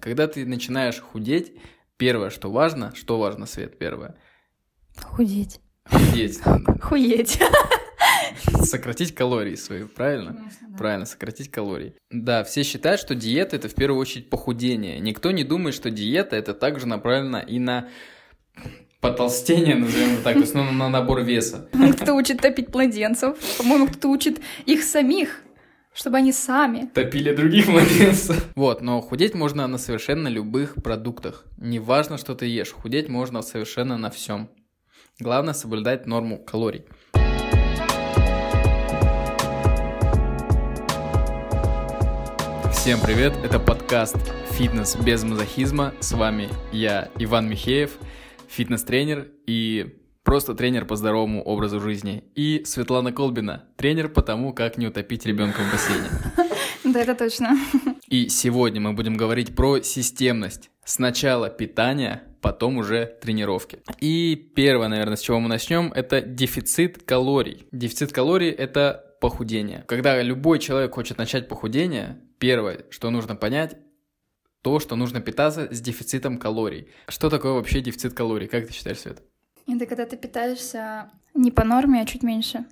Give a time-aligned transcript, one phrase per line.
[0.00, 1.52] Когда ты начинаешь худеть,
[1.96, 4.16] первое, что важно, что важно, Свет, первое?
[4.96, 5.60] Худеть.
[5.84, 6.40] Худеть.
[6.80, 7.38] Хуеть.
[8.62, 10.34] Сократить калории свои, правильно?
[10.34, 10.78] Конечно, да.
[10.78, 11.94] Правильно, сократить калории.
[12.10, 14.98] Да, все считают, что диета это в первую очередь похудение.
[15.00, 17.88] Никто не думает, что диета это также направлена и на
[19.00, 21.68] потолстение, назовем это так, то есть ну, на набор веса.
[21.72, 23.36] Кто-то учит топить младенцев.
[23.58, 25.42] По-моему, кто-то учит их самих,
[26.00, 26.90] чтобы они сами.
[26.94, 28.48] Топили других младенцев.
[28.54, 31.44] Вот, но худеть можно на совершенно любых продуктах.
[31.58, 34.48] Неважно, что ты ешь, худеть можно совершенно на всем.
[35.18, 36.84] Главное соблюдать норму калорий.
[42.72, 44.16] Всем привет, это подкаст
[44.52, 45.92] «Фитнес без мазохизма».
[46.00, 47.98] С вами я, Иван Михеев,
[48.48, 49.99] фитнес-тренер и
[50.30, 52.22] просто тренер по здоровому образу жизни.
[52.36, 56.08] И Светлана Колбина, тренер по тому, как не утопить ребенка в бассейне.
[56.84, 57.58] Да, это точно.
[58.08, 60.70] И сегодня мы будем говорить про системность.
[60.84, 63.80] Сначала питание, потом уже тренировки.
[64.00, 67.66] И первое, наверное, с чего мы начнем, это дефицит калорий.
[67.72, 69.84] Дефицит калорий– это похудение.
[69.88, 73.76] Когда любой человек хочет начать похудение, первое, что нужно понять,
[74.62, 76.88] то, что нужно питаться с дефицитом калорий.
[77.08, 78.46] Что такое вообще дефицит калорий?
[78.46, 79.22] Как ты считаешь, Свет?
[79.72, 82.64] Это когда ты питаешься не по норме, а чуть меньше.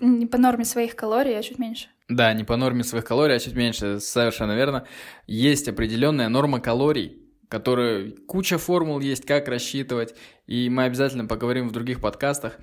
[0.00, 1.88] Не по норме своих калорий, а чуть меньше.
[2.08, 4.86] Да, не по норме своих калорий, а чуть меньше, совершенно верно.
[5.26, 10.14] Есть определенная норма калорий, которая куча формул есть, как рассчитывать,
[10.46, 12.58] и мы обязательно поговорим в других подкастах.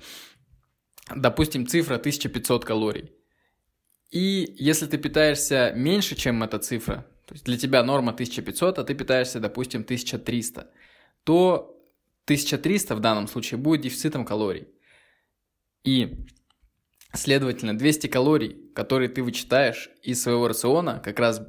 [1.14, 3.12] Допустим, цифра 1500 калорий.
[4.10, 8.84] И если ты питаешься меньше, чем эта цифра, то есть для тебя норма 1500, а
[8.84, 10.70] ты питаешься, допустим, 1300,
[11.24, 11.75] то
[12.26, 14.68] 1300 в данном случае будет дефицитом калорий.
[15.84, 16.26] И,
[17.14, 21.40] следовательно, 200 калорий, которые ты вычитаешь из своего рациона, как раз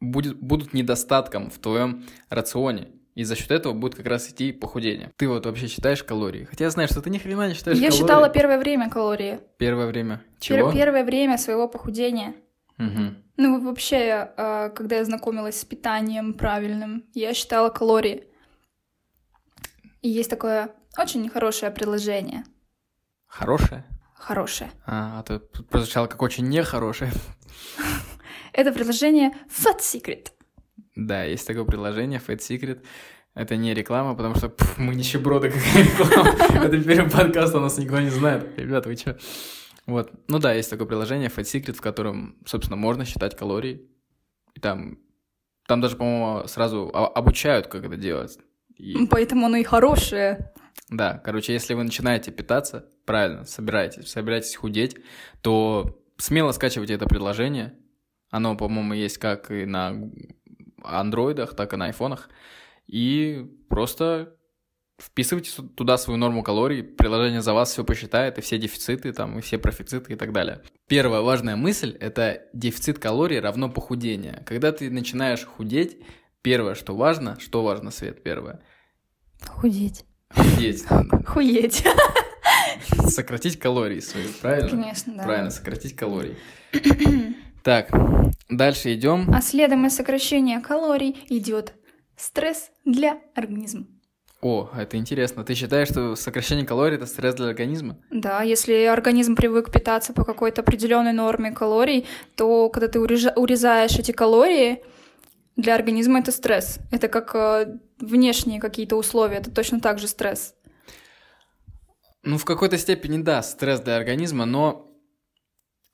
[0.00, 2.88] будет, будут недостатком в твоем рационе.
[3.14, 5.12] И за счет этого будет как раз идти похудение.
[5.16, 6.44] Ты вот вообще считаешь калории?
[6.44, 8.02] Хотя я знаю, что ты ни хрена не считаешь Я калории.
[8.02, 9.38] считала первое время калории.
[9.58, 10.20] Первое время.
[10.40, 10.72] Пер- Чего?
[10.72, 12.34] первое время своего похудения.
[12.76, 13.16] Мгм.
[13.36, 18.24] Ну, вообще, э, когда я знакомилась с питанием правильным, я считала калории.
[20.04, 22.44] И есть такое очень хорошее приложение.
[23.26, 23.86] Хорошее?
[24.14, 24.70] Хорошее.
[24.84, 25.38] А, а то
[25.70, 27.10] прозвучало как очень нехорошее.
[28.52, 30.26] Это приложение Fat Secret.
[30.94, 32.84] Да, есть такое приложение Fat Secret.
[33.32, 36.66] Это не реклама, потому что пф, мы нищеброды, какая реклама.
[36.66, 38.58] Это первый подкаст, у нас никто не знает.
[38.58, 39.16] Ребята, вы чё?
[39.86, 40.12] Вот.
[40.28, 43.88] Ну да, есть такое приложение Fat Secret, в котором, собственно, можно считать калории.
[44.52, 44.98] И там,
[45.66, 48.38] там даже, по-моему, сразу обучают, как это делать.
[48.76, 50.52] И- Поэтому оно и хорошее.
[50.90, 54.96] Да, короче, если вы начинаете питаться, правильно, собираетесь, собираетесь худеть,
[55.40, 57.74] то смело скачивайте это приложение.
[58.30, 59.94] Оно, по-моему, есть как и на
[60.82, 62.28] андроидах, так и на айфонах.
[62.86, 64.34] И просто
[65.00, 69.42] вписывайте туда свою норму калорий, приложение за вас все посчитает, и все дефициты, там, и
[69.42, 70.62] все профициты и так далее.
[70.88, 74.42] Первая важная мысль– это дефицит калорий равно похудение.
[74.46, 75.98] Когда ты начинаешь худеть,
[76.44, 78.60] первое, что важно, что важно, Свет, первое–
[79.48, 80.04] Худеть.
[80.32, 80.84] худеть.
[81.26, 81.84] Хуеть.
[83.08, 84.68] Сократить калории свои, правильно?
[84.70, 85.22] Конечно, да.
[85.24, 86.36] Правильно, сократить калории.
[87.64, 87.88] Так,
[88.50, 89.30] дальше идем.
[89.34, 91.72] А следом из сокращения калорий идет
[92.14, 93.86] стресс для организма.
[94.42, 95.44] О, это интересно.
[95.44, 97.96] Ты считаешь, что сокращение калорий это стресс для организма?
[98.10, 102.06] Да, если организм привык питаться по какой-то определенной норме калорий,
[102.36, 104.82] то когда ты урежа- урезаешь эти калории,
[105.56, 106.78] для организма это стресс.
[106.90, 110.54] Это как э, внешние какие-то условия, это точно так же стресс.
[112.22, 114.90] Ну, в какой-то степени да, стресс для организма, но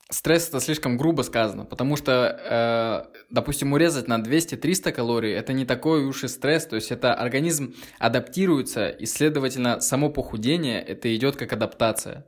[0.09, 5.65] стресс это слишком грубо сказано, потому что, э, допустим, урезать на 200-300 калорий это не
[5.65, 11.35] такой уж и стресс, то есть это организм адаптируется, и, следовательно, само похудение это идет
[11.35, 12.27] как адаптация.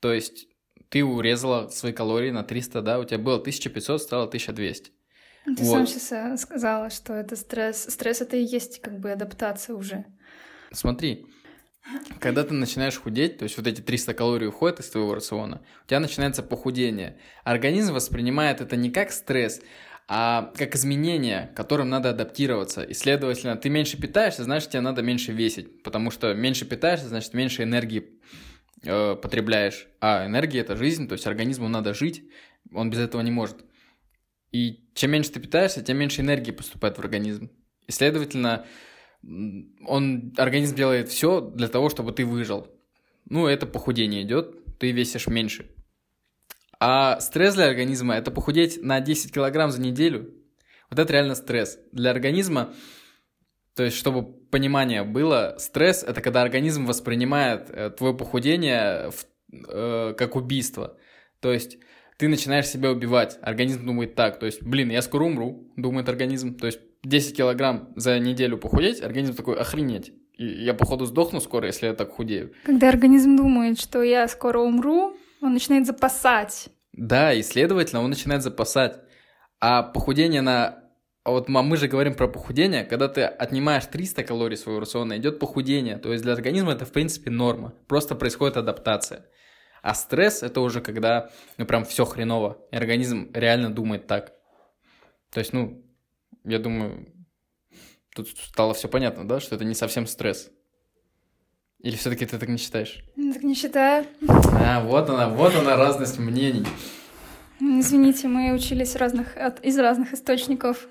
[0.00, 0.46] То есть
[0.88, 4.92] ты урезала свои калории на 300, да, у тебя было 1500, стало 1200.
[5.46, 5.72] Ты Вот.
[5.72, 7.86] сам сейчас сказала, что это стресс.
[7.88, 10.04] Стресс это и есть как бы адаптация уже.
[10.72, 11.26] Смотри,
[12.18, 15.88] когда ты начинаешь худеть, то есть вот эти 300 калорий уходят из твоего рациона, у
[15.88, 17.18] тебя начинается похудение.
[17.44, 19.60] Организм воспринимает это не как стресс,
[20.08, 22.82] а как изменение, к которым надо адаптироваться.
[22.82, 25.82] И, следовательно, ты меньше питаешься, значит, тебе надо меньше весить.
[25.82, 28.20] Потому что меньше питаешься, значит, меньше энергии
[28.84, 29.86] э, потребляешь.
[30.00, 32.24] А энергия– это жизнь, то есть организму надо жить,
[32.72, 33.58] он без этого не может.
[34.56, 37.50] И чем меньше ты питаешься, тем меньше энергии поступает в организм.
[37.86, 38.64] И, следовательно,
[39.22, 42.66] он, организм делает все для того, чтобы ты выжил.
[43.26, 45.70] Ну, это похудение идет, ты весишь меньше.
[46.80, 50.32] А стресс для организма– это похудеть на 10 килограмм за неделю.
[50.88, 51.78] Вот это реально стресс.
[51.92, 52.72] Для организма,
[53.74, 59.26] то есть, чтобы понимание было, стресс— это когда организм воспринимает э, твое похудение в,
[59.68, 60.96] э, как убийство.
[61.40, 61.76] То есть,
[62.16, 63.38] ты начинаешь себя убивать.
[63.42, 66.54] Организм думает так, то есть, блин, я скоро умру, думает организм.
[66.54, 70.12] То есть, 10 килограмм за неделю похудеть, организм такой, охренеть.
[70.36, 72.52] И я, походу, сдохну скоро, если я так худею.
[72.64, 76.68] Когда организм думает, что я скоро умру, он начинает запасать.
[76.92, 79.00] Да, и, следовательно, он начинает запасать.
[79.60, 80.82] А похудение на...
[81.24, 85.40] А вот мы же говорим про похудение, когда ты отнимаешь 300 калорий своего рациона, идет
[85.40, 85.98] похудение.
[85.98, 87.74] То есть для организма это, в принципе, норма.
[87.88, 89.26] Просто происходит адаптация.
[89.86, 92.58] А стресс это уже когда, ну, прям все хреново.
[92.72, 94.32] И организм реально думает так.
[95.30, 95.80] То есть, ну,
[96.42, 97.06] я думаю,
[98.12, 100.50] тут стало все понятно, да, что это не совсем стресс.
[101.78, 103.04] Или все-таки ты так не считаешь?
[103.32, 104.06] Так не считаю.
[104.28, 106.66] А, вот она, вот она разность мнений.
[107.60, 110.88] Извините, мы учились разных, от, из разных источников,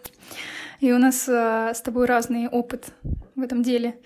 [0.80, 2.94] и у нас а, с тобой разный опыт
[3.36, 4.00] в этом деле.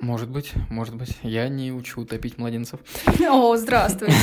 [0.00, 1.18] Может быть, может быть.
[1.22, 2.80] Я не учу топить младенцев.
[3.28, 4.14] О, здравствуйте.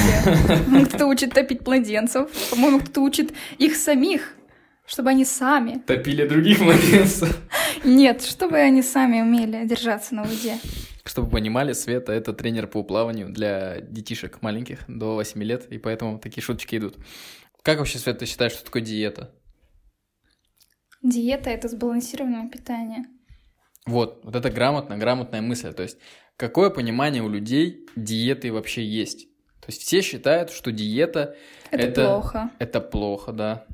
[0.88, 2.30] Кто-то учит топить младенцев.
[2.50, 4.34] По-моему, кто-то учит их самих,
[4.88, 5.80] чтобы они сами...
[5.86, 7.40] Топили других младенцев.
[7.84, 10.58] Нет, чтобы они сами умели держаться на воде.
[11.06, 16.18] Чтобы понимали, Света— это тренер по плаванию для детишек маленьких до 8 лет, и поэтому
[16.18, 16.98] такие шуточки идут.
[17.62, 19.32] Как вообще, Света, ты считаешь, что такое диета?
[21.04, 23.06] Диета— это сбалансированное питание.
[23.88, 25.74] Вот, вот это грамотно, грамотная мысль.
[25.74, 25.98] То есть,
[26.36, 29.28] какое понимание у людей диеты вообще есть?
[29.62, 31.36] То есть, все считают, что диета
[31.72, 32.52] это, это плохо.
[32.60, 33.66] Это плохо, да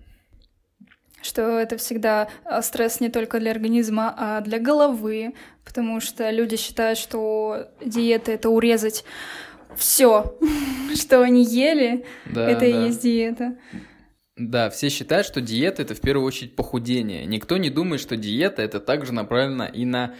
[1.24, 5.34] что это всегда а, стресс не только для организма, а для головы,
[5.64, 9.06] потому что люди считают, что диета— это урезать
[9.76, 10.36] все,
[10.96, 12.66] что они ели, да, это да.
[12.66, 13.56] и есть диета.
[14.36, 17.26] Да, все считают, что диета это в первую очередь похудение.
[17.26, 20.16] Никто не думает, что диета это также направлена и на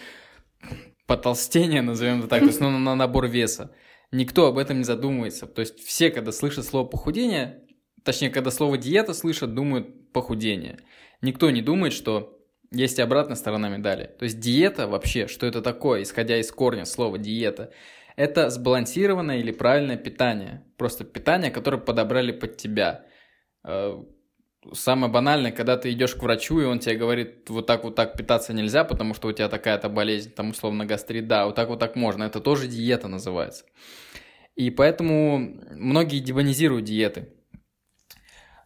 [1.08, 3.74] потолстение, назовем это так, то есть ну, на набор веса.
[4.12, 5.48] Никто об этом не задумывается.
[5.48, 7.64] То есть все, когда слышат слово похудение,
[8.04, 10.80] точнее, когда слово диета слышат, думают похудение.
[11.22, 12.40] Никто не думает, что
[12.72, 14.12] есть и обратная сторона медали.
[14.20, 17.72] То есть диета вообще, что это такое, исходя из корня слова диета,
[18.16, 20.64] это сбалансированное или правильное питание.
[20.78, 23.06] Просто питание, которое подобрали под тебя.
[23.64, 24.04] Э,
[24.74, 28.16] самое банальное, когда ты идешь к врачу, и он тебе говорит, вот так вот так
[28.16, 31.80] питаться нельзя, потому что у тебя такая-то болезнь, там условно гастрит, да, вот так вот
[31.80, 32.24] так можно.
[32.24, 33.66] Это тоже диета называется.
[34.56, 37.34] И поэтому многие демонизируют диеты.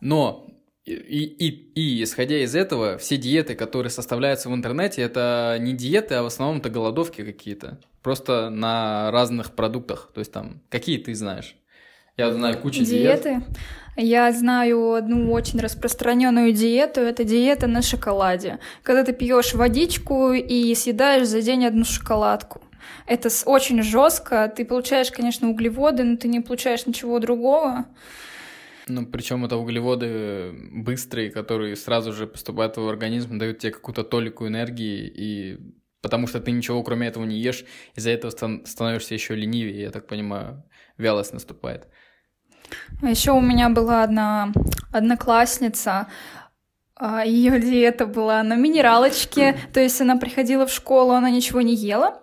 [0.02, 0.48] Но
[0.86, 6.16] и, и, и исходя из этого, все диеты, которые составляются в интернете, это не диеты,
[6.16, 7.80] а в основном это голодовки какие-то.
[8.02, 10.12] Просто на разных продуктах.
[10.14, 11.58] То есть там, какие ты знаешь?
[12.18, 13.30] Я знаю кучу диеты.
[13.30, 13.44] диет.
[13.96, 17.02] Я знаю одну очень распространенную диету.
[17.02, 18.60] Это диета на шоколаде.
[18.84, 22.62] Когда ты пьешь водичку и съедаешь за день одну шоколадку.
[23.06, 24.52] Это очень жестко.
[24.56, 27.86] Ты получаешь, конечно, углеводы, но ты не получаешь ничего другого.
[28.88, 34.04] Ну, причем это углеводы быстрые, которые сразу же поступают в твой организм, дают тебе какую-то
[34.04, 35.58] толику энергии, и
[36.02, 37.66] потому что ты ничего кроме этого не ешь,
[37.96, 40.64] из-за этого становишься еще ленивее, я так понимаю,
[40.98, 41.88] вялость наступает.
[43.02, 44.52] А еще у меня была одна
[44.92, 46.08] одноклассница,
[46.96, 51.76] а, ее диета была на минералочке, то есть она приходила в школу, она ничего не
[51.76, 52.20] ела,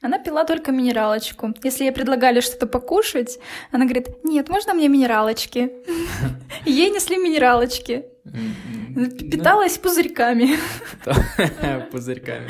[0.00, 1.54] она пила только минералочку.
[1.62, 3.38] Если ей предлагали что-то покушать,
[3.70, 5.70] она говорит, нет, можно мне минералочки?
[6.64, 8.04] Ей несли минералочки.
[9.30, 10.58] Питалась пузырьками.
[11.92, 12.48] Пузырьками.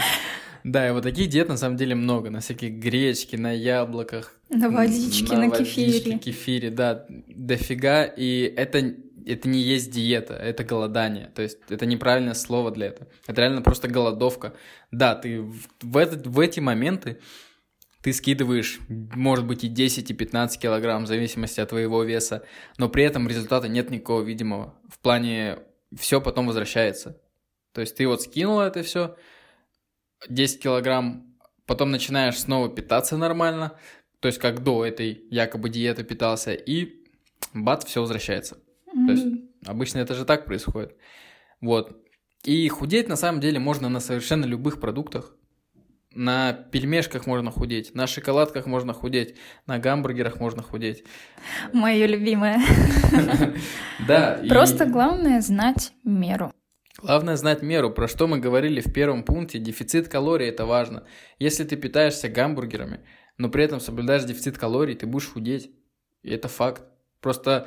[0.65, 2.31] Да, и вот таких диет на самом деле много.
[2.31, 4.35] На всяких гречки, на яблоках.
[4.49, 6.19] На водичке, на, на кефире.
[6.19, 8.05] кефире, да, дофига.
[8.05, 11.31] И это это не есть диета, это голодание.
[11.35, 13.09] То есть это неправильное слово для этого.
[13.27, 14.55] Это реально просто голодовка.
[14.91, 17.19] Да, ты в, в, этот, в эти моменты
[18.03, 22.45] ты скидываешь, может быть, и 10, и 15 килограмм, в зависимости от твоего веса,
[22.77, 24.75] но при этом результата нет никакого видимого.
[24.89, 25.61] В плане
[25.97, 27.21] все потом возвращается.
[27.73, 29.17] То есть ты вот скинул это все,
[30.29, 31.27] 10 килограмм,
[31.67, 33.73] потом начинаешь снова питаться нормально,
[34.21, 37.03] то есть как до этой якобы диеты питался, и
[37.55, 38.57] бац, все возвращается.
[38.87, 39.07] Mm-hmm.
[39.07, 39.27] То есть
[39.67, 40.97] обычно это же так происходит.
[41.61, 41.99] Вот.
[42.45, 45.35] И худеть на самом деле можно на совершенно любых продуктах.
[46.15, 49.37] На пельмешках можно худеть, на шоколадках можно худеть,
[49.67, 51.05] на гамбургерах можно худеть.
[51.73, 52.61] Мое любимое.
[54.07, 54.43] Да.
[54.49, 56.53] Просто главное знать меру.
[57.01, 59.59] Главное знать меру, про что мы говорили в первом пункте.
[59.59, 61.05] Дефицит калорий– это важно.
[61.39, 63.01] Если ты питаешься гамбургерами,
[63.39, 65.71] но при этом соблюдаешь дефицит калорий, ты будешь худеть.
[66.23, 66.83] И это факт.
[67.21, 67.67] Просто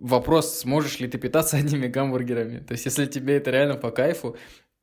[0.00, 2.60] вопрос, сможешь ли ты питаться одними гамбургерами.
[2.60, 4.36] То есть, если тебе это реально по кайфу,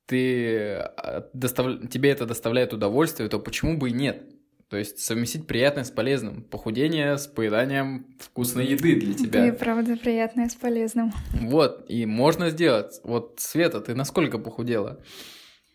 [0.05, 1.89] ты а, достав...
[1.89, 4.23] тебе это доставляет удовольствие, то почему бы и нет?
[4.69, 6.43] То есть совместить приятное с полезным.
[6.43, 9.47] Похудение с поеданием вкусной еды для тебя.
[9.47, 11.11] И правда приятное с полезным.
[11.33, 13.01] Вот, и можно сделать.
[13.03, 14.99] Вот, Света, ты насколько похудела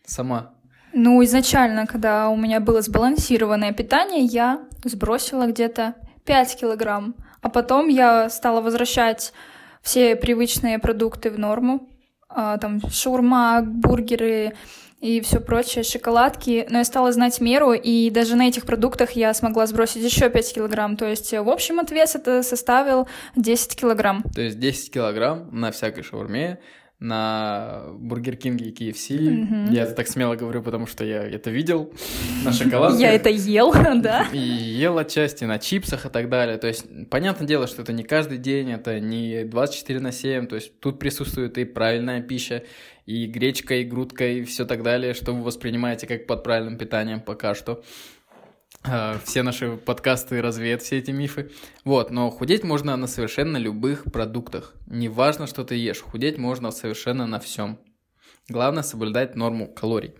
[0.05, 0.53] сама?
[0.93, 7.15] Ну, изначально, когда у меня было сбалансированное питание, я сбросила где-то 5 килограмм.
[7.41, 9.33] А потом я стала возвращать
[9.81, 11.89] все привычные продукты в норму.
[12.29, 14.55] А, там шаурма, бургеры,
[14.99, 16.65] и все прочее, шоколадки.
[16.69, 20.55] Но я стала знать меру, и даже на этих продуктах я смогла сбросить еще 5
[20.55, 20.97] килограмм.
[20.97, 24.23] То есть в общем отвес это составил 10 килограмм.
[24.33, 26.59] То есть 10 килограмм на всякой шаурме,
[26.99, 29.17] на Бургер Кинге и KFC.
[29.17, 29.73] Mm-hmm.
[29.73, 31.93] Я это так смело говорю, потому что я это видел
[32.45, 33.01] на шоколадке.
[33.01, 34.27] Я это ел, да.
[34.31, 36.57] И ел отчасти на чипсах и так далее.
[36.57, 40.47] То есть, понятное дело, что это не каждый день, это не 24 на 7.
[40.47, 42.63] То есть, тут присутствует и правильная пища,
[43.05, 47.21] и гречка, и грудка, и все так далее, что вы воспринимаете как под правильным питанием
[47.21, 47.83] пока что.
[48.83, 51.51] А, все наши подкасты развеют все эти мифы.
[51.83, 54.73] Вот, но худеть можно на совершенно любых продуктах.
[54.87, 57.79] Неважно, что ты ешь, худеть можно совершенно на всем.
[58.47, 60.13] Главное соблюдать норму калорий.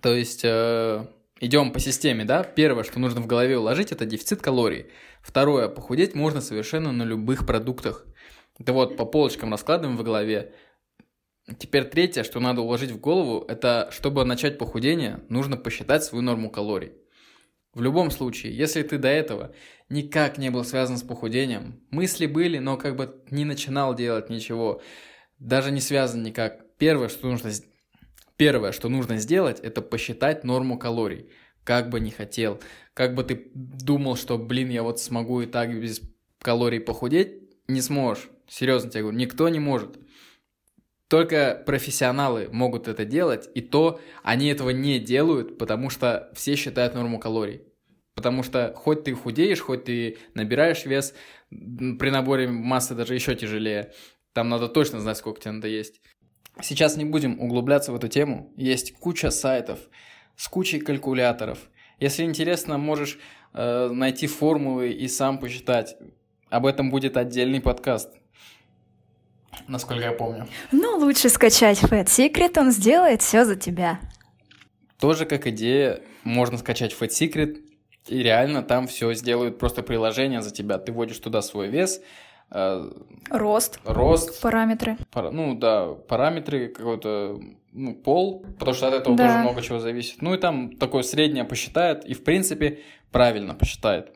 [0.00, 1.06] То есть э,
[1.40, 2.42] идем по системе, да?
[2.44, 4.86] Первое, что нужно в голове уложить, это дефицит калорий.
[5.22, 8.06] Второе, похудеть можно совершенно на любых продуктах.
[8.58, 10.54] Это вот по полочкам раскладываем в голове.
[11.58, 16.50] Теперь третье, что надо уложить в голову, это чтобы начать похудение, нужно посчитать свою норму
[16.50, 16.92] калорий.
[17.72, 19.54] В любом случае, если ты до этого
[19.88, 24.82] никак не был связан с похудением, мысли были, но как бы не начинал делать ничего,
[25.38, 27.52] даже не связан никак, первое, что нужно,
[28.36, 31.30] первое, что нужно сделать, это посчитать норму калорий.
[31.62, 32.60] Как бы не хотел,
[32.94, 36.00] как бы ты думал, что, блин, я вот смогу и так без
[36.40, 38.30] калорий похудеть, не сможешь.
[38.48, 39.98] Серьезно тебе говорю, никто не может.
[41.08, 46.94] Только профессионалы могут это делать, и то они этого не делают, потому что все считают
[46.94, 47.62] норму калорий.
[48.14, 51.14] Потому что хоть ты худеешь, хоть ты набираешь вес,
[51.50, 53.92] при наборе массы даже еще тяжелее.
[54.32, 56.00] Там надо точно знать, сколько тебе надо есть.
[56.60, 58.52] Сейчас не будем углубляться в эту тему.
[58.56, 59.78] Есть куча сайтов
[60.34, 61.58] с кучей калькуляторов.
[62.00, 63.18] Если интересно, можешь
[63.52, 65.96] э, найти формулы и сам посчитать.
[66.48, 68.10] Об этом будет отдельный подкаст
[69.68, 70.46] насколько я помню.
[70.72, 74.00] Ну, лучше скачать Fat Secret, он сделает все за тебя.
[74.98, 77.62] Тоже как идея, можно скачать Fat Secret,
[78.08, 80.78] и реально там все сделают просто приложение за тебя.
[80.78, 82.00] Ты вводишь туда свой вес,
[82.50, 82.90] э,
[83.30, 84.96] рост, рост, параметры.
[85.10, 87.40] Пара, ну да, параметры какой-то
[87.72, 89.26] ну, пол, потому что от этого да.
[89.26, 90.22] тоже много чего зависит.
[90.22, 92.80] Ну и там такое среднее посчитает, и в принципе
[93.10, 94.14] правильно посчитает.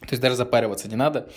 [0.00, 1.28] То есть даже запариваться не надо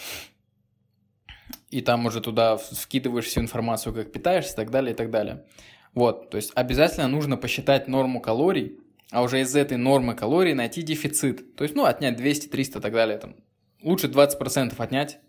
[1.69, 5.45] и там уже туда вкидываешь всю информацию, как питаешься и так далее, и так далее.
[5.93, 8.79] Вот, то есть обязательно нужно посчитать норму калорий,
[9.11, 11.55] а уже из этой нормы калорий найти дефицит.
[11.55, 13.17] То есть, ну, отнять 200, 300 и так далее.
[13.17, 13.35] Там.
[13.81, 15.19] Лучше 20% отнять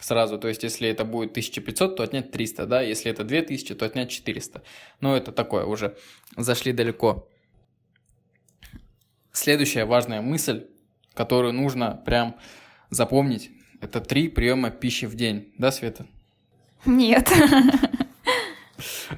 [0.00, 0.38] сразу.
[0.38, 2.82] То есть, если это будет 1500, то отнять 300, да?
[2.82, 4.62] Если это 2000, то отнять 400.
[5.00, 5.96] Но это такое уже.
[6.36, 7.28] Зашли далеко.
[9.32, 10.66] Следующая важная мысль,
[11.14, 12.36] которую нужно прям
[12.90, 13.50] запомнить,
[13.80, 16.06] это три приема пищи в день, да, Света?
[16.84, 17.30] Нет.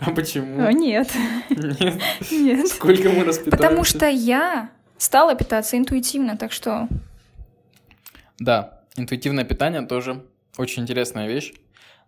[0.01, 0.65] А почему?
[0.65, 1.11] О, нет.
[1.49, 2.01] Нет?
[2.31, 2.69] Нет.
[2.69, 3.51] Сколько мы распитаемся?
[3.51, 6.89] Потому что я стала питаться интуитивно, так что...
[8.39, 10.25] Да, интуитивное питание тоже
[10.59, 11.55] очень интересная вещь,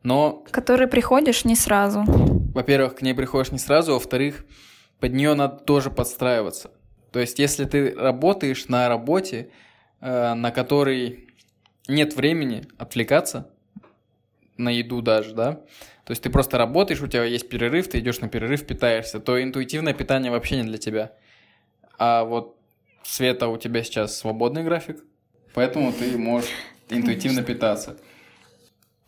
[0.03, 0.33] но...
[0.33, 2.05] К которой приходишь не сразу.
[2.55, 4.45] Во-первых, к ней приходишь не сразу, а во-вторых,
[5.01, 6.71] под нее надо тоже подстраиваться.
[7.13, 9.51] То есть, если ты работаешь на работе,
[10.01, 11.28] э, на которой
[11.89, 13.51] нет времени отвлекаться
[14.57, 15.53] на еду даже, да,
[16.05, 19.43] то есть ты просто работаешь, у тебя есть перерыв, ты идешь на перерыв, питаешься, то
[19.43, 21.13] интуитивное питание вообще не для тебя.
[21.99, 22.57] А вот
[23.03, 25.05] Света, у тебя сейчас свободный график,
[25.55, 26.51] поэтому ты можешь
[26.89, 27.99] интуитивно питаться.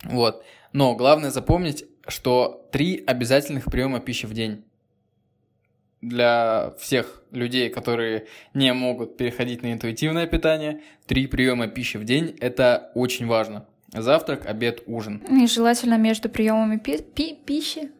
[0.03, 0.43] Вот.
[0.73, 4.63] Но главное запомнить, что три обязательных приема пищи в день
[6.01, 12.35] для всех людей, которые не могут переходить на интуитивное питание, три приема пищи в день–
[12.39, 13.65] это очень важно.
[13.93, 15.21] Завтрак, обед, ужин.
[15.29, 17.91] И желательно между приемами пи- пи- пищи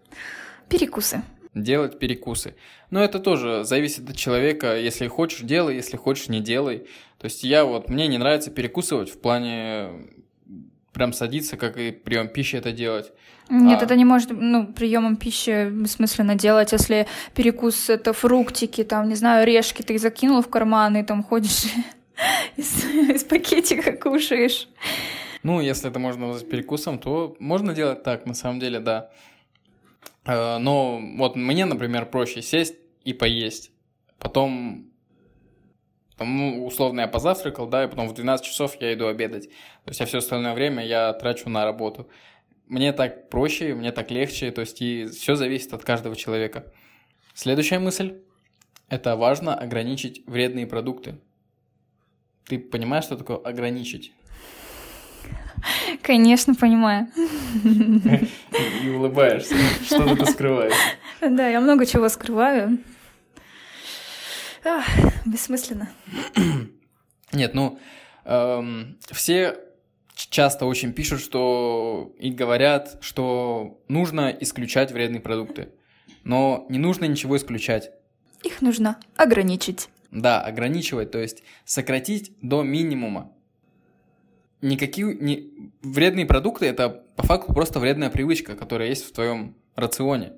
[0.70, 1.22] перекусы.
[1.54, 2.56] Делать перекусы.
[2.92, 4.78] Но это тоже зависит от человека.
[4.78, 6.88] Если хочешь, делай, если хочешь, не делай.
[7.18, 9.90] То есть я вот, мне не нравится перекусывать в плане
[10.94, 13.12] прям садиться, как и прием пищи это делать.
[13.50, 13.86] Нет, а...
[13.86, 19.44] это не может, ну, приемом пищи бессмысленно делать, если перекус это фруктики, там, не знаю,
[19.44, 21.66] орешки ты закинул в карман и там ходишь
[22.58, 24.68] из, из пакетика кушаешь.
[25.44, 29.10] Ну, если это можно назвать перекусом, то можно делать так, на самом деле, да.
[30.26, 33.72] Э, но вот мне, например, проще сесть и поесть.
[34.20, 34.91] Потом,
[36.22, 39.50] там, ну, условно, я позавтракал, да, и потом в 12 часов я иду обедать.
[39.86, 42.08] То есть, а все остальное время я трачу на работу.
[42.68, 46.72] Мне так проще, мне так легче, то есть, и все зависит от каждого человека.
[47.34, 48.20] Следующая мысль.
[48.88, 51.16] Это важно ограничить вредные продукты.
[52.46, 54.14] Ты понимаешь, что такое ограничить?
[56.04, 57.08] Конечно, понимаю.
[58.84, 59.56] И улыбаешься.
[59.84, 60.74] Что ты скрываешь?
[61.20, 62.78] Да, я много чего скрываю.
[64.64, 64.86] Ах,
[65.26, 65.90] бессмысленно.
[67.32, 67.80] Нет, ну,
[68.26, 69.58] эм, все
[70.16, 75.70] часто очень пишут, что и говорят, что нужно исключать вредные продукты.
[76.24, 77.92] Но не нужно ничего исключать.
[78.44, 79.90] Их нужно ограничить.
[80.12, 83.32] Да, ограничивать, то есть сократить до минимума.
[84.62, 85.72] Никакие не...
[85.82, 90.34] вредные продукты это по факту просто вредная привычка, которая есть в твоем рационе.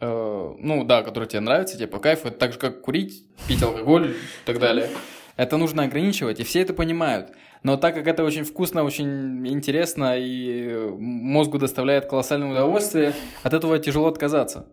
[0.00, 2.28] Э, ну да, которая тебе нравится, тебе по кайфу.
[2.28, 4.14] Это так же, как курить, пить алкоголь и
[4.44, 4.88] так далее.
[5.36, 7.30] Это нужно ограничивать, и все это понимают.
[7.62, 13.12] Но так как это очень вкусно, очень интересно и мозгу доставляет колоссальное удовольствие,
[13.42, 14.68] от этого тяжело отказаться.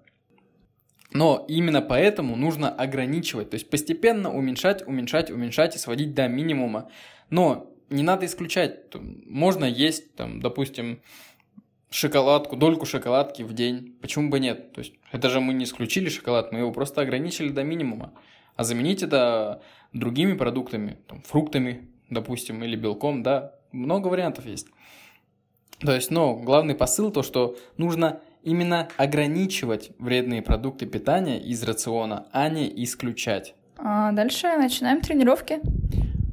[1.11, 6.89] Но именно поэтому нужно ограничивать, то есть постепенно уменьшать, уменьшать, уменьшать и сводить до минимума.
[7.29, 8.93] Но не надо исключать,
[9.25, 10.99] можно есть, там, допустим,
[11.89, 13.95] шоколадку, дольку шоколадки в день.
[14.01, 14.73] Почему бы нет?
[14.73, 18.13] То есть это же мы не исключили шоколад, мы его просто ограничили до минимума.
[18.55, 19.61] А заменить это
[19.93, 24.67] другими продуктами, там, фруктами, допустим, или белком, да, много вариантов есть.
[25.79, 32.27] То есть, но главный посыл то, что нужно именно ограничивать вредные продукты питания из рациона,
[32.31, 33.55] а не исключать.
[33.77, 35.59] А дальше начинаем тренировки.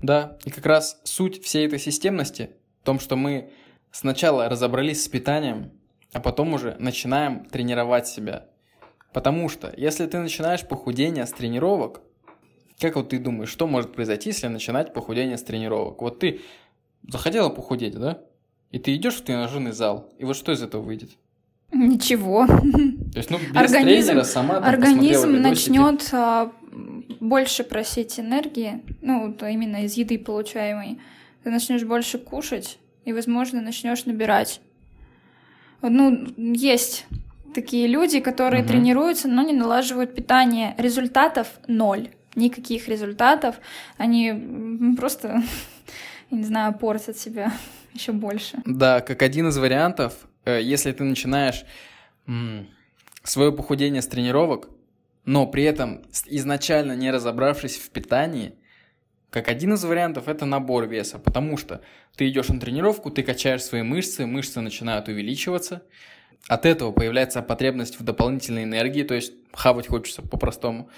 [0.03, 2.51] Да, и как раз суть всей этой системности
[2.83, 3.51] в том, что мы
[3.93, 5.71] сначала разобрались с питанием,
[6.13, 8.47] а потом уже начинаем тренировать себя.
[9.13, 12.01] Потому что если ты начинаешь похудение с тренировок,
[12.81, 16.03] как вот ты думаешь, что может произойти, если начинать похудение с тренировок?
[16.03, 16.41] Вот ты
[17.07, 18.23] захотела похудеть, да?
[18.71, 21.11] И ты идешь в тренажерный зал, и вот что из этого выйдет?
[21.73, 22.47] Ничего.
[22.47, 26.53] То есть, ну, без организм, тренера сама Организм начнет а,
[27.21, 30.99] больше просить энергии, ну, то именно из еды получаемой.
[31.45, 34.61] Ты начнешь больше кушать, и, возможно, начнешь набирать.
[35.83, 37.07] Ну, есть
[37.55, 38.71] такие люди, которые угу.
[38.71, 40.75] тренируются, но не налаживают питание.
[40.79, 43.57] Результатов ноль никаких результатов,
[43.97, 45.43] они просто,
[46.31, 47.53] не знаю, портят себя
[47.93, 48.59] еще больше.
[48.65, 51.65] Да, как один из вариантов, э, если ты начинаешь
[53.25, 54.69] свое похудение с тренировок,
[55.25, 58.55] но при этом изначально не разобравшись в питании,
[59.33, 61.81] как один из вариантов это набор веса, потому что
[62.17, 65.83] ты идешь на тренировку, ты качаешь свои мышцы, мышцы начинают увеличиваться,
[66.49, 70.91] от этого появляется потребность в дополнительной энергии, то есть хавать хочется по-простому.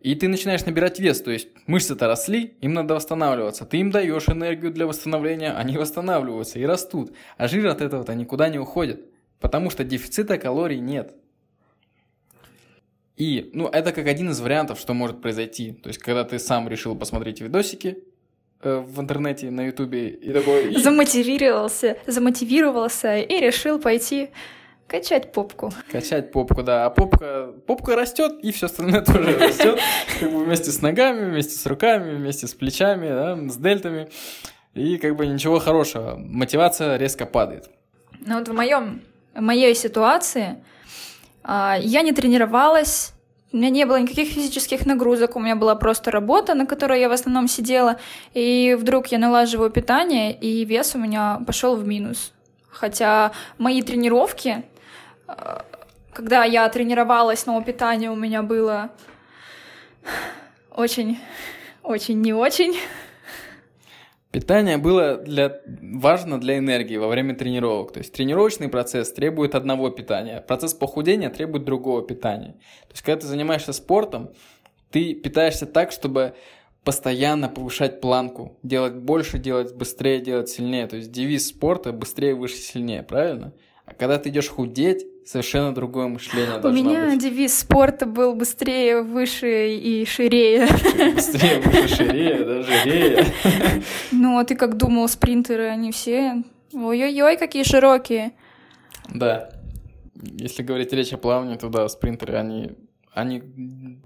[0.00, 3.64] И ты начинаешь набирать вес, то есть мышцы-то росли, им надо восстанавливаться.
[3.64, 7.12] Ты им даешь энергию для восстановления, они восстанавливаются и растут.
[7.36, 9.06] А жир от этого-то никуда не уходит,
[9.38, 11.14] потому что дефицита калорий нет.
[13.16, 15.72] И, ну, это как один из вариантов, что может произойти.
[15.72, 17.98] То есть, когда ты сам решил посмотреть видосики
[18.60, 20.74] э, в интернете, на ютубе, и такой...
[20.76, 24.30] Замотивировался, замотивировался и решил пойти
[24.86, 25.72] Качать попку.
[25.90, 26.86] Качать попку, да.
[26.86, 29.80] А попка, попка растет, и все остальное тоже растет.
[30.20, 34.08] Как бы вместе с ногами, вместе с руками, вместе с плечами, да, с дельтами.
[34.74, 36.16] И как бы ничего хорошего.
[36.16, 37.68] Мотивация резко падает.
[38.20, 39.02] Ну вот в моем,
[39.34, 40.62] в моей ситуации
[41.46, 43.12] я не тренировалась,
[43.52, 47.08] у меня не было никаких физических нагрузок, у меня была просто работа, на которой я
[47.08, 47.98] в основном сидела,
[48.34, 52.32] и вдруг я налаживаю питание, и вес у меня пошел в минус.
[52.68, 54.64] Хотя мои тренировки
[56.16, 58.88] когда я тренировалась, но питание у меня было
[60.74, 61.18] очень,
[61.82, 62.74] очень не очень.
[64.36, 67.92] Питание было для, важно для энергии во время тренировок.
[67.92, 72.52] То есть тренировочный процесс требует одного питания, процесс похудения требует другого питания.
[72.82, 74.32] То есть когда ты занимаешься спортом,
[74.90, 76.34] ты питаешься так, чтобы
[76.84, 80.86] постоянно повышать планку, делать больше, делать быстрее, делать сильнее.
[80.86, 83.54] То есть девиз спорта быстрее, выше, сильнее, правильно?
[83.86, 87.18] А когда ты идешь худеть, совершенно другое мышление У меня быть.
[87.18, 90.66] девиз спорта был быстрее, выше и ширее.
[91.14, 93.24] Быстрее, выше, ширее, да, жирее.
[94.12, 96.42] Ну, а ты как думал, спринтеры, они все...
[96.72, 98.32] Ой-ой-ой, какие широкие.
[99.12, 99.50] Да.
[100.14, 102.72] Если говорить речь о плавании, то да, спринтеры, они
[103.16, 103.42] они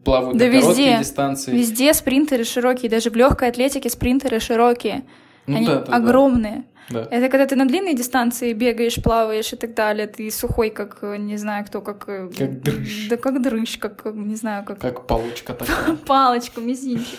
[0.04, 1.52] плавают да на везде, короткие дистанции.
[1.52, 5.02] Везде спринтеры широкие, даже в легкой атлетике спринтеры широкие.
[5.46, 6.64] Ну Они да, да, огромные.
[6.90, 7.06] Да.
[7.10, 11.16] Это когда ты на длинной дистанции бегаешь, плаваешь и так далее, ты сухой, как, э,
[11.18, 12.08] не знаю, кто, как...
[12.08, 13.08] э, Как дрыщ.
[13.08, 14.80] Да как дрыщ, как, э, не знаю, как...
[14.80, 15.96] Как получка такая.
[16.06, 17.18] Палочка, мизинчик.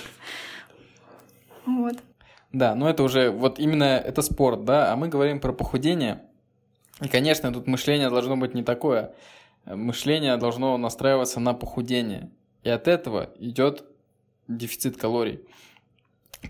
[1.66, 1.96] Вот.
[2.52, 6.22] Да, но это уже, вот именно это спорт, да, а мы говорим про похудение.
[7.02, 9.14] И, конечно, тут мышление должно быть не такое.
[9.66, 12.30] Мышление должно настраиваться на похудение.
[12.64, 13.86] И от этого идет
[14.48, 15.42] дефицит калорий.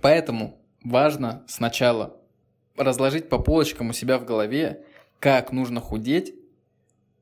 [0.02, 2.18] Поэтому важно сначала
[2.78, 4.84] разложить по полочкам у себя в голове,
[5.20, 6.34] как нужно худеть,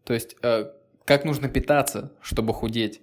[0.04, 0.72] то есть э,
[1.06, 3.02] как нужно питаться, чтобы худеть,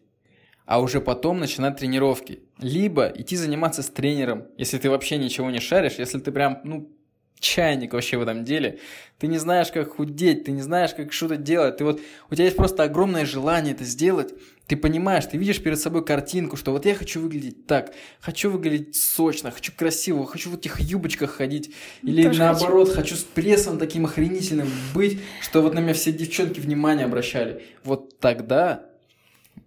[0.65, 2.41] а уже потом начинать тренировки.
[2.59, 6.91] Либо идти заниматься с тренером, если ты вообще ничего не шаришь, если ты прям, ну,
[7.39, 8.79] чайник вообще в этом деле.
[9.19, 11.79] Ты не знаешь, как худеть, ты не знаешь, как что-то делать.
[11.79, 14.35] Ты вот, у тебя есть просто огромное желание это сделать.
[14.67, 18.97] Ты понимаешь, ты видишь перед собой картинку, что вот я хочу выглядеть так, хочу выглядеть
[18.97, 21.73] сочно, хочу красиво, хочу в этих юбочках ходить.
[22.03, 23.15] Или Тоже наоборот, хочу.
[23.15, 27.63] с прессом таким охренительным быть, что вот на меня все девчонки внимание обращали.
[27.85, 28.87] Вот тогда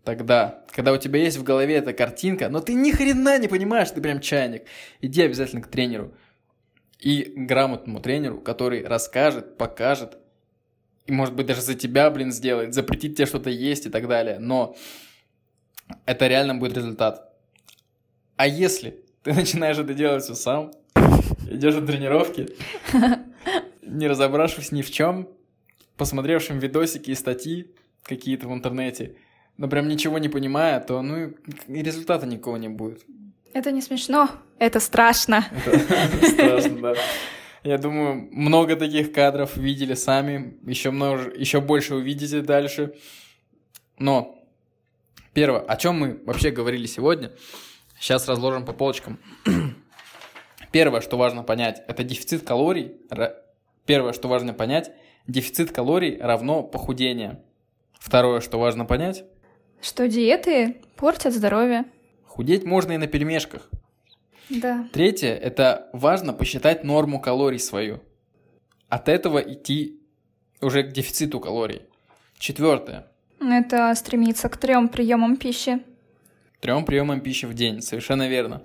[0.04, 3.90] Тогда, когда у тебя есть в голове эта картинка, но ты ни хрена не понимаешь,
[3.92, 4.64] ты прям чайник,
[5.02, 6.14] иди обязательно к тренеру.
[7.00, 10.18] И грамотному тренеру, который расскажет, покажет,
[11.06, 14.38] и может быть даже за тебя, блин, сделает, запретит тебе что-то есть и так далее.
[14.40, 14.76] Но
[16.06, 17.34] это реально будет результат.
[18.36, 20.72] А если ты начинаешь это делать все сам,
[21.50, 22.50] идешь на тренировки,
[23.82, 25.30] не разобравшись ни в чем,
[25.98, 27.72] посмотревшим видосики и статьи
[28.04, 29.16] какие-то в интернете,
[29.58, 31.34] но прям ничего не понимая, то ну
[31.68, 33.04] и результата никакого не будет.
[33.54, 34.30] Это не смешно,
[34.60, 35.46] это страшно.
[35.66, 36.96] Это страшно, да.
[37.64, 42.94] Я думаю, много таких кадров видели сами, еще, много, еще больше увидите дальше.
[43.98, 44.42] Но,
[45.34, 47.32] первое, о чем мы вообще говорили сегодня,
[48.00, 49.20] сейчас разложим по полочкам.
[50.72, 52.94] Первое, что важно понять, это дефицит калорий.
[53.86, 54.92] Первое, что важно понять,
[55.28, 57.42] дефицит калорий равно похудение.
[58.00, 59.26] Второе, что важно понять,
[59.82, 61.86] Что диеты портят здоровье.
[62.26, 63.70] худеть можно и на перемешках.
[64.50, 64.88] Да.
[64.92, 68.02] Третье– это важно посчитать норму калорий свою.
[68.88, 70.02] От этого идти
[70.62, 71.84] уже к дефициту калорий.
[72.40, 73.08] Четвертое
[73.40, 75.80] Это стремиться к трем приемам пищи.–
[76.62, 77.82] трем приемам пищи в день.
[77.82, 78.64] Совершенно верно.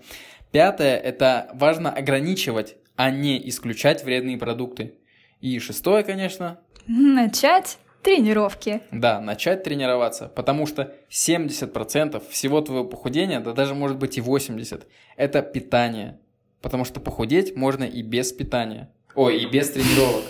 [0.52, 4.94] Пятое– это важно ограничивать, а не исключать вредные продукты.
[5.40, 8.82] И шестое, конечно, Начать тренировки.
[8.92, 14.84] да, начать тренироваться, потому что 70% всего твоего похудения, да даже может быть и 80%,
[15.16, 16.18] это питание.
[16.60, 18.88] Потому что похудеть можно и без питания.
[19.14, 20.24] Ой, и без тренировок.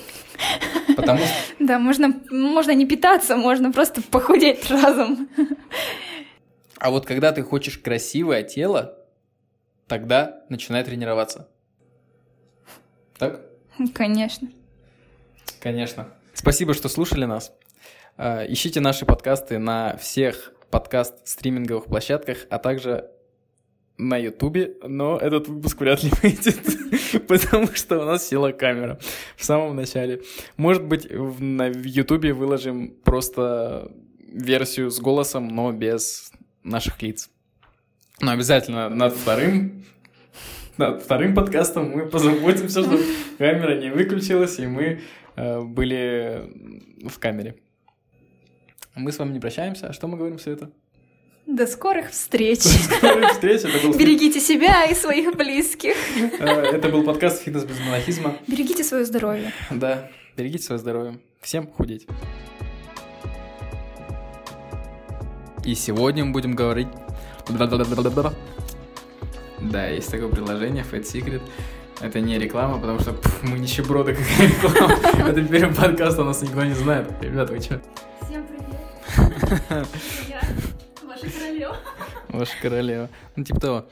[0.97, 5.29] Потому что Да, можно, можно не питаться, можно просто похудеть разом.
[6.79, 8.99] А вот когда ты хочешь красивое тело,
[9.87, 11.49] тогда начинай тренироваться.
[13.19, 13.41] Так?
[13.95, 14.49] Конечно.
[15.61, 16.09] Конечно.
[16.35, 17.53] Спасибо, что слушали нас.
[18.17, 23.11] А, Ищите наши подкасты на всех подкаст-стриминговых площадках, а также
[23.99, 29.01] на Ютубе, но этот выпуск вряд ли выйдет, потому что у нас села камера
[29.37, 30.23] в самом начале.
[30.57, 37.31] Может быть, на Ютубе выложим просто версию с голосом, но без наших лиц.
[38.21, 39.85] Но обязательно над вторым
[40.77, 43.05] над вторым подкастом мы позаботимся, чтобы
[43.39, 45.01] камера не выключилась, и мы
[45.37, 46.51] э, были
[47.09, 47.57] в камере.
[48.95, 49.89] Мы с вами не прощаемся.
[49.89, 50.71] А что мы говорим, Света?
[51.47, 52.63] До скорых встреч.
[52.63, 53.63] До скорых встреч.
[53.63, 55.95] Был, Берегите себя и своих близких.
[56.17, 58.37] э, это был подкаст «Фитнес без монахизма».
[58.47, 59.53] Берегите свое здоровье.
[59.71, 61.19] Да, берегите свое здоровье.
[61.41, 62.07] Всем худеть.
[65.65, 66.89] И сегодня мы будем говорить...
[69.61, 71.43] Да, есть такое приложение, Fat Secret.
[72.01, 74.95] Это не реклама, потому что пф, мы нищеброды, какая реклама.
[75.31, 77.11] Это первый подкаст, у нас никто не знает.
[77.21, 77.81] Ребята, вы что?
[78.23, 79.87] Всем привет.
[80.29, 80.41] Я
[81.07, 81.77] ваша королева.
[82.29, 83.09] Ваша королева.
[83.37, 83.87] Ну, типа того.